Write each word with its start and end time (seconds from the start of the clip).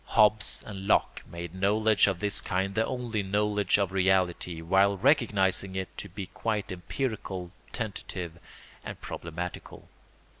Hobbes 0.03 0.63
and 0.65 0.87
Locke 0.87 1.21
made 1.31 1.53
knowledge 1.53 2.07
of 2.07 2.17
this 2.17 2.41
kind 2.41 2.73
the 2.73 2.83
only 2.87 3.21
knowledge 3.21 3.77
of 3.77 3.91
reality, 3.91 4.59
while 4.59 4.97
recognising 4.97 5.75
it 5.75 5.95
to 5.99 6.09
be 6.09 6.25
quite 6.25 6.71
empirical, 6.71 7.51
tentative, 7.71 8.39
and 8.83 8.99
problematical. 8.99 9.87